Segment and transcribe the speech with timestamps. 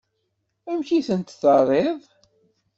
[0.69, 1.99] Amek i tent-terriḍ?